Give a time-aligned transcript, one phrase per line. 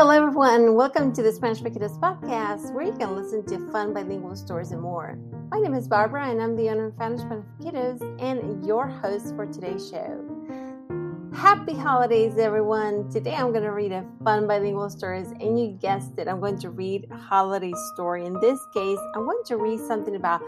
[0.00, 0.76] Hello, everyone.
[0.76, 4.80] Welcome to the Spanish Kiddos podcast, where you can listen to fun bilingual stories and
[4.80, 5.18] more.
[5.50, 7.20] My name is Barbara, and I'm the owner of Spanish
[7.60, 10.24] Kiddos and your host for today's show.
[11.34, 13.10] Happy holidays, everyone.
[13.10, 16.58] Today I'm going to read a fun bilingual stories, and you guessed it, I'm going
[16.60, 18.24] to read a holiday story.
[18.24, 20.40] In this case, I'm going to read something about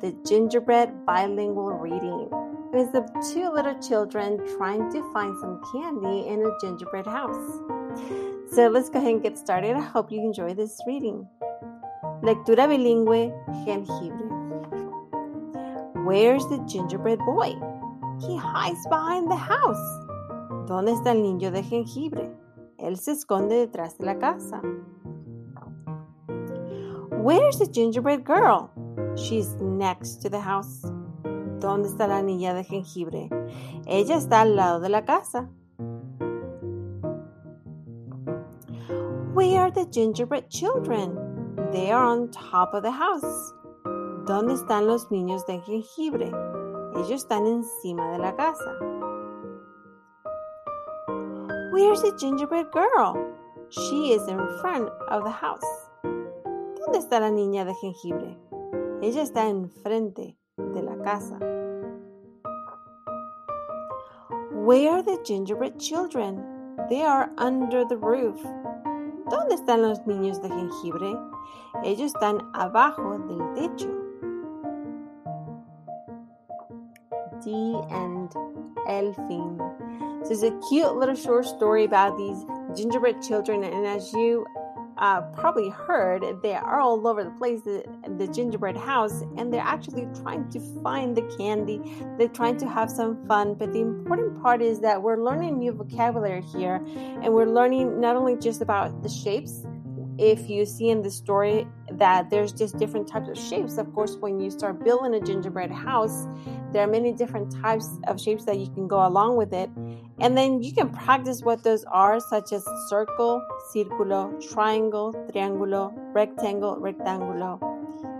[0.00, 2.30] the gingerbread bilingual reading.
[2.72, 3.02] It is the
[3.34, 8.30] two little children trying to find some candy in a gingerbread house.
[8.54, 9.76] So let's go ahead and get started.
[9.76, 11.26] I hope you enjoy this reading.
[12.22, 13.32] Lectura bilingüe,
[13.64, 14.28] jengibre.
[16.04, 17.54] Where's the gingerbread boy?
[18.20, 19.80] He hides behind the house.
[20.66, 22.30] ¿Dónde está el niño de jengibre?
[22.78, 24.60] Él se esconde detrás de la casa.
[27.10, 28.70] Where's the gingerbread girl?
[29.16, 30.82] She's next to the house.
[31.58, 33.30] ¿Dónde está la niña de jengibre?
[33.86, 35.48] Ella está al lado de la casa.
[39.34, 41.16] Where are the gingerbread children?
[41.72, 43.54] They are on top of the house.
[44.26, 46.30] ¿Dónde están los niños de jengibre?
[46.94, 48.76] Ellos están encima de la casa.
[51.72, 53.16] Where's the gingerbread girl?
[53.70, 55.64] She is in front of the house.
[56.04, 58.36] ¿Dónde está la niña de jengibre?
[59.00, 61.38] Ella está enfrente de la casa.
[64.52, 66.44] Where are the gingerbread children?
[66.90, 68.38] They are under the roof.
[69.32, 71.16] ¿Dónde están los niños de jengibre?
[71.82, 73.88] Ellos están abajo del techo.
[77.42, 78.30] The end.
[78.86, 79.56] El fin.
[80.24, 82.44] So it's a cute little short story about these
[82.76, 84.44] gingerbread children, and as you
[84.98, 87.84] uh, probably heard, they are all over the place, the,
[88.18, 91.80] the gingerbread house, and they're actually trying to find the candy.
[92.18, 95.72] They're trying to have some fun, but the important part is that we're learning new
[95.72, 99.64] vocabulary here, and we're learning not only just about the shapes.
[100.18, 101.66] If you see in the story
[101.98, 105.70] that there's just different types of shapes, of course, when you start building a gingerbread
[105.70, 106.26] house,
[106.72, 109.70] there are many different types of shapes that you can go along with it.
[110.20, 113.42] And then you can practice what those are, such as circle,
[113.74, 117.58] círculo, triangle, triángulo, rectangle, rectángulo,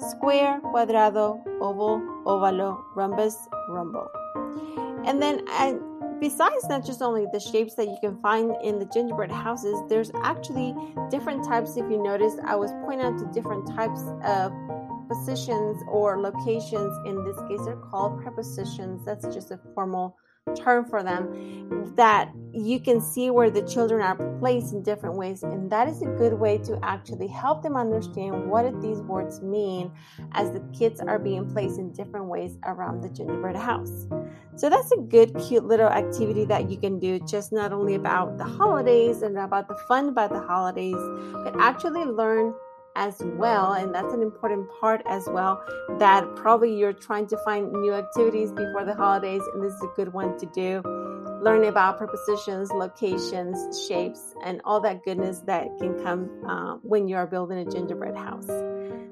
[0.00, 3.36] square, cuadrado, oval, óvalo, rhombus,
[3.68, 4.08] rombo.
[5.04, 5.80] And then, and
[6.20, 10.10] besides not just only the shapes that you can find in the gingerbread houses, there's
[10.22, 10.74] actually
[11.10, 11.76] different types.
[11.76, 14.52] If you notice, I was pointing out to different types of
[15.08, 16.96] positions or locations.
[17.06, 19.04] In this case, they're called prepositions.
[19.04, 20.16] That's just a formal
[20.56, 25.42] term for them that you can see where the children are placed in different ways.
[25.42, 29.92] And that is a good way to actually help them understand what these words mean
[30.32, 34.06] as the kids are being placed in different ways around the gingerbread house.
[34.56, 38.36] So that's a good cute little activity that you can do just not only about
[38.36, 40.96] the holidays and about the fun about the holidays
[41.44, 42.52] but actually learn
[42.96, 45.62] as well and that's an important part as well
[45.98, 49.92] that probably you're trying to find new activities before the holidays and this is a
[49.96, 50.82] good one to do.
[51.42, 57.16] Learn about prepositions locations shapes and all that goodness that can come uh, when you
[57.16, 58.48] are building a gingerbread house.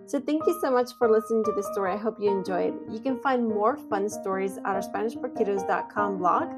[0.07, 1.93] So thank you so much for listening to this story.
[1.93, 2.75] I hope you enjoyed.
[2.91, 6.51] You can find more fun stories at our spanishforkiddos.com blog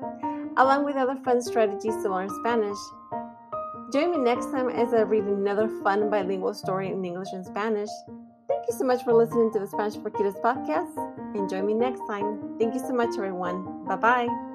[0.57, 2.79] along with other fun strategies to learn spanish
[3.93, 7.91] Join me next time as I read another fun bilingual story in English and Spanish.
[8.47, 10.95] Thank you so much for listening to the Spanish for Kiddos podcast
[11.35, 12.57] and join me next time.
[12.59, 13.85] Thank you so much, everyone.
[13.87, 14.50] Bye bye.